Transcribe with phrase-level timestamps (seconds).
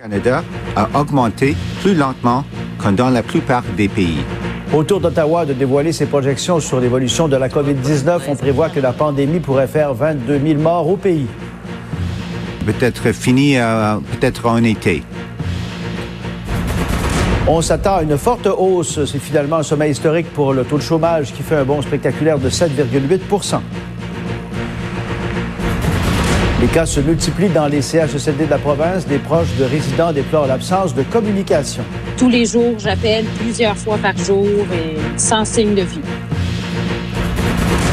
[0.00, 0.42] Canada
[0.76, 2.42] a augmenté plus lentement
[2.78, 4.24] que dans la plupart des pays.
[4.72, 8.94] Autour d'Ottawa de dévoiler ses projections sur l'évolution de la COVID-19, on prévoit que la
[8.94, 11.26] pandémie pourrait faire 22 000 morts au pays.
[12.64, 15.02] Peut-être fini, euh, peut-être en été.
[17.46, 19.04] On s'attend à une forte hausse.
[19.04, 22.38] C'est finalement un sommet historique pour le taux de chômage qui fait un bond spectaculaire
[22.38, 23.18] de 7,8
[26.60, 29.06] Les cas se multiplient dans les CHSLD de la province.
[29.06, 31.82] Des proches de résidents déplorent l'absence de communication.
[32.18, 36.02] Tous les jours, j'appelle plusieurs fois par jour et sans signe de vie.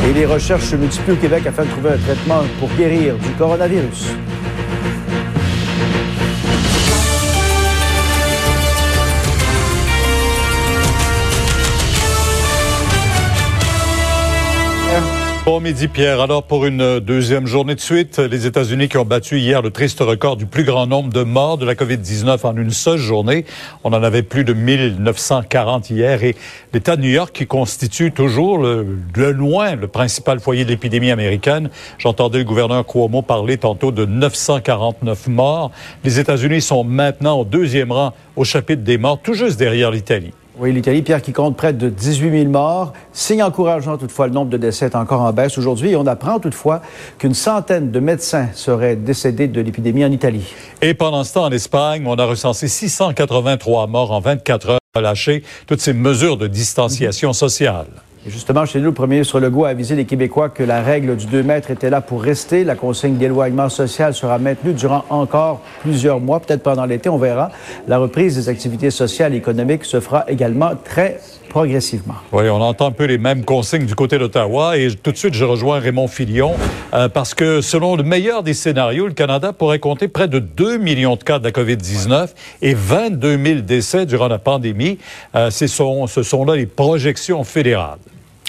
[0.09, 3.29] Et les recherches se multiplient au Québec afin de trouver un traitement pour guérir du
[3.37, 4.07] coronavirus.
[15.47, 16.19] Bon midi, Pierre.
[16.19, 20.01] Alors, pour une deuxième journée de suite, les États-Unis qui ont battu hier le triste
[20.01, 23.45] record du plus grand nombre de morts de la COVID-19 en une seule journée.
[23.85, 26.21] On en avait plus de 1940 hier.
[26.25, 26.35] Et
[26.73, 28.99] l'État de New York, qui constitue toujours le,
[29.31, 31.69] loin le principal foyer de l'épidémie américaine.
[31.97, 35.71] J'entendais le gouverneur Cuomo parler tantôt de 949 morts.
[36.03, 40.33] Les États-Unis sont maintenant au deuxième rang au chapitre des morts, tout juste derrière l'Italie.
[40.59, 42.93] Oui, l'Italie, Pierre, qui compte près de 18 000 morts.
[43.13, 45.95] Signe encourageant, toutefois, le nombre de décès est encore en baisse aujourd'hui.
[45.95, 46.81] On apprend toutefois
[47.19, 50.51] qu'une centaine de médecins seraient décédés de l'épidémie en Italie.
[50.81, 55.43] Et pendant ce temps, en Espagne, on a recensé 683 morts en 24 heures, relâché
[55.67, 57.85] toutes ces mesures de distanciation sociale
[58.29, 61.25] justement, chez nous, le premier ministre Legault a avisé les Québécois que la règle du
[61.27, 62.63] 2 mètres était là pour rester.
[62.63, 67.51] La consigne d'éloignement social sera maintenue durant encore plusieurs mois, peut-être pendant l'été, on verra.
[67.87, 72.15] La reprise des activités sociales et économiques se fera également très progressivement.
[72.31, 75.33] Oui, on entend un peu les mêmes consignes du côté d'Ottawa et tout de suite,
[75.33, 76.53] je rejoins Raymond Filion
[76.93, 80.77] euh, parce que selon le meilleur des scénarios, le Canada pourrait compter près de 2
[80.77, 82.29] millions de cas de la COVID-19
[82.61, 84.97] et 22 000 décès durant la pandémie.
[85.35, 87.97] Euh, ce sont là les projections fédérales.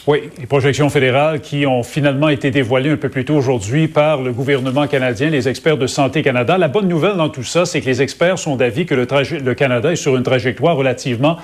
[0.07, 4.23] Oui, les projections fédérales qui ont finalement été dévoilées un peu plus tôt aujourd'hui par
[4.23, 6.57] le gouvernement canadien, les experts de Santé Canada.
[6.57, 9.93] La bonne nouvelle dans tout ça, c'est que les experts sont d'avis que le, Canada
[9.93, 11.37] est sur une trajectoire relativement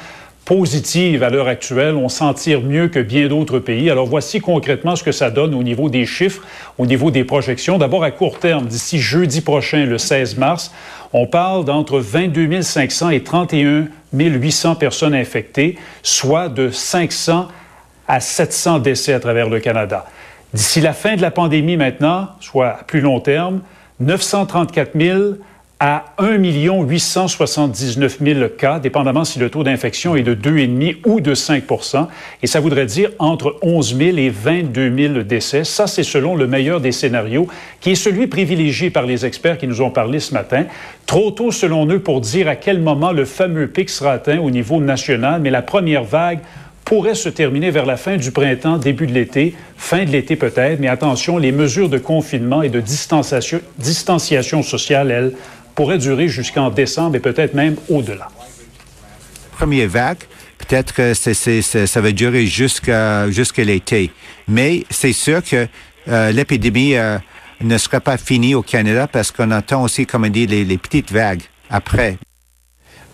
[0.47, 1.95] positive à l'heure actuelle.
[1.97, 3.91] On s'en tire mieux que bien d'autres pays.
[3.91, 6.43] Alors voici concrètement ce que ça donne au niveau des chiffres,
[6.79, 7.77] au niveau des projections.
[7.77, 10.73] D'abord à court terme, d'ici jeudi prochain, le 16 mars,
[11.13, 17.64] on parle d'entre 22 500 et 31 800 personnes infectées, soit de 500 à
[18.21, 20.07] 700 décès à travers le Canada.
[20.53, 23.61] D'ici la fin de la pandémie maintenant, soit à plus long terme,
[24.01, 25.21] 934 000
[25.81, 31.35] à 1 879 000 cas, dépendamment si le taux d'infection est de 2,5 ou de
[31.35, 31.65] 5
[32.43, 35.65] Et ça voudrait dire entre 11 000 et 22 000 décès.
[35.65, 37.49] Ça, c'est selon le meilleur des scénarios,
[37.81, 40.65] qui est celui privilégié par les experts qui nous ont parlé ce matin.
[41.07, 44.51] Trop tôt, selon eux, pour dire à quel moment le fameux pic sera atteint au
[44.51, 46.39] niveau national, mais la première vague
[46.85, 50.81] pourrait se terminer vers la fin du printemps, début de l'été, fin de l'été peut-être,
[50.81, 55.33] mais attention, les mesures de confinement et de distanciation, sociale, elles,
[55.75, 58.29] pourraient durer jusqu'en décembre et peut-être même au-delà.
[59.53, 60.19] Première vague,
[60.59, 63.27] peut-être que ça va durer jusqu'à
[63.59, 64.11] l'été,
[64.47, 65.67] mais c'est sûr que
[66.09, 67.19] euh, l'épidémie euh,
[67.61, 71.11] ne sera pas finie au Canada parce qu'on attend aussi, comme on dit, les petites
[71.11, 72.19] vagues après.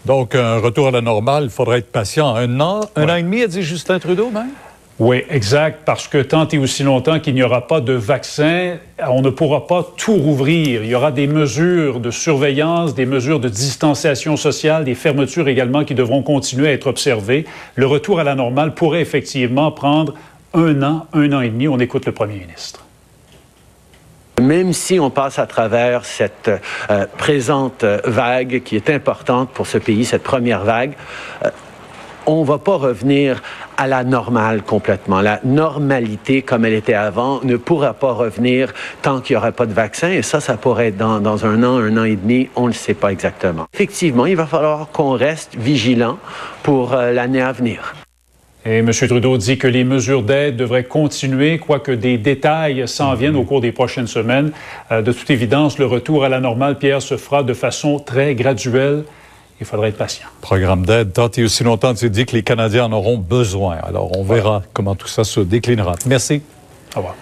[0.04, 2.34] Donc, un retour à la normale, il faudrait être patient.
[2.34, 4.48] Un an, un an et demi, a dit Justin Trudeau, même?
[4.98, 8.76] Oui, exact, parce que tant et aussi longtemps qu'il n'y aura pas de vaccin,
[9.08, 10.84] on ne pourra pas tout rouvrir.
[10.84, 15.84] Il y aura des mesures de surveillance, des mesures de distanciation sociale, des fermetures également
[15.84, 17.46] qui devront continuer à être observées.
[17.76, 20.12] Le retour à la normale pourrait effectivement prendre
[20.52, 21.66] un an, un an et demi.
[21.66, 22.84] On écoute le premier ministre.
[24.40, 26.50] Même si on passe à travers cette
[26.90, 30.94] euh, présente vague qui est importante pour ce pays, cette première vague,
[31.44, 31.50] euh,
[32.26, 33.42] on ne va pas revenir
[33.76, 35.20] à la normale complètement.
[35.20, 39.66] La normalité comme elle était avant ne pourra pas revenir tant qu'il n'y aura pas
[39.66, 40.10] de vaccin.
[40.10, 42.48] Et ça, ça pourrait être dans, un an, un an et demi.
[42.56, 43.66] On ne le sait pas exactement.
[43.74, 46.18] Effectivement, il va falloir qu'on reste vigilant
[46.62, 47.94] pour euh, l'année à venir.
[48.66, 48.90] Et M.
[48.90, 53.62] Trudeau dit que les mesures d'aide devraient continuer, quoique des détails s'en viennent au cours
[53.62, 54.52] des prochaines semaines.
[54.90, 58.34] Euh, de toute évidence, le retour à la normale, Pierre, se fera de façon très
[58.34, 59.04] graduelle.
[59.60, 60.26] Il faudra être patient.
[60.40, 63.76] Programme d'aide, tant et aussi longtemps tu dis que les Canadiens en auront besoin.
[63.82, 65.96] Alors, on verra comment tout ça se déclinera.
[66.06, 66.42] Merci.
[66.94, 67.14] Au revoir.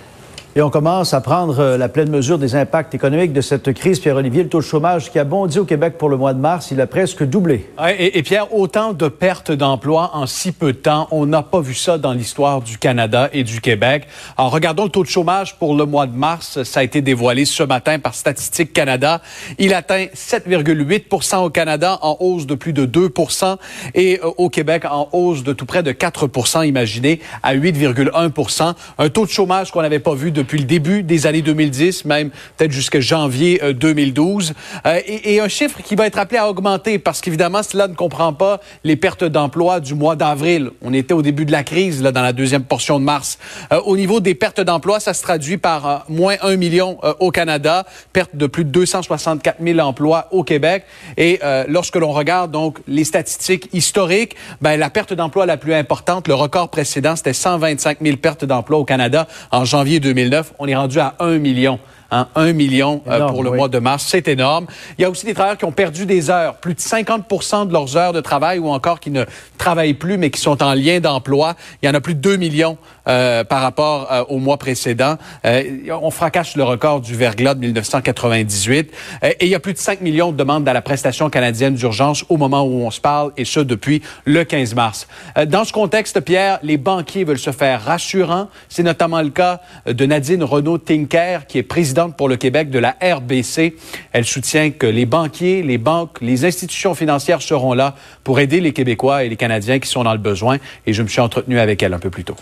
[0.58, 4.00] Et on commence à prendre euh, la pleine mesure des impacts économiques de cette crise.
[4.00, 6.72] Pierre-Olivier, le taux de chômage qui a bondi au Québec pour le mois de mars,
[6.72, 7.70] il a presque doublé.
[7.96, 11.74] et, Pierre, autant de pertes d'emplois en si peu de temps, on n'a pas vu
[11.74, 14.08] ça dans l'histoire du Canada et du Québec.
[14.36, 16.60] Alors, regardons le taux de chômage pour le mois de mars.
[16.64, 19.22] Ça a été dévoilé ce matin par Statistique Canada.
[19.60, 23.58] Il atteint 7,8% au Canada, en hausse de plus de 2%
[23.94, 29.08] et euh, au Québec, en hausse de tout près de 4% imaginez, à 8,1% Un
[29.08, 32.72] taux de chômage qu'on n'avait pas vu depuis le début des années 2010, même peut-être
[32.72, 34.54] jusqu'à janvier 2012.
[34.86, 37.94] Euh, euh, et, un chiffre qui va être appelé à augmenter parce qu'évidemment, cela ne
[37.94, 40.70] comprend pas les pertes d'emploi du mois d'avril.
[40.82, 43.38] On était au début de la crise, là, dans la deuxième portion de mars.
[43.72, 47.86] Euh, au niveau des pertes d'emploi, ça se traduit par moins un million au Canada,
[48.12, 50.84] perte de plus de 264 000 emplois au Québec.
[51.16, 56.28] Et lorsque l'on regarde donc les statistiques historiques, ben, la perte d'emploi la plus importante,
[56.28, 60.37] le record précédent, c'était 125 000 pertes d'emploi au Canada en janvier 2009.
[60.58, 61.78] On est rendu à 1 million.
[62.10, 64.06] Hein, 1 million euh, pour le mois de mars.
[64.08, 64.66] C'est énorme.
[64.96, 67.72] Il y a aussi des travailleurs qui ont perdu des heures, plus de 50 de
[67.72, 69.24] leurs heures de travail ou encore qui ne
[69.58, 71.54] travaillent plus mais qui sont en lien d'emploi.
[71.82, 72.78] Il y en a plus de 2 millions
[73.08, 75.16] euh, par rapport euh, au mois précédent.
[75.44, 75.62] Euh,
[76.02, 78.92] on fracasse le record du verglas de 1998.
[79.22, 82.24] et il y a plus de 5 millions de demandes à la prestation canadienne d'urgence
[82.28, 85.08] au moment où on se parle, et ce depuis le 15 mars.
[85.46, 88.48] dans ce contexte, Pierre, les banquiers veulent se faire rassurants.
[88.68, 91.62] C'est notamment le cas de Nadine Renaud-Tinker, qui est
[92.06, 93.76] pour le Québec de la RBC.
[94.12, 98.72] Elle soutient que les banquiers, les banques, les institutions financières seront là pour aider les
[98.72, 100.58] Québécois et les Canadiens qui sont dans le besoin.
[100.86, 102.36] Et je me suis entretenu avec elle un peu plus tôt.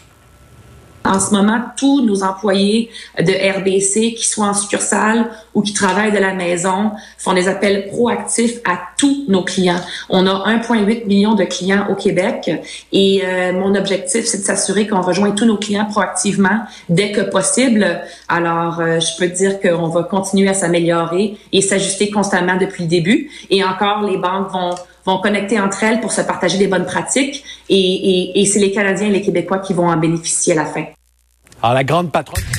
[1.07, 6.13] En ce moment, tous nos employés de RBC, qui soient en succursale ou qui travaillent
[6.13, 9.81] de la maison, font des appels proactifs à tous nos clients.
[10.09, 12.51] On a 1,8 million de clients au Québec
[12.93, 17.21] et euh, mon objectif, c'est de s'assurer qu'on rejoint tous nos clients proactivement dès que
[17.21, 18.01] possible.
[18.29, 22.89] Alors, euh, je peux dire qu'on va continuer à s'améliorer et s'ajuster constamment depuis le
[22.89, 23.31] début.
[23.51, 24.75] Et encore, les banques vont
[25.07, 28.73] vont connecter entre elles pour se partager des bonnes pratiques et, et, et c'est les
[28.73, 30.85] Canadiens et les Québécois qui vont en bénéficier à la fin.
[31.63, 32.57] Alors, la grande patronne.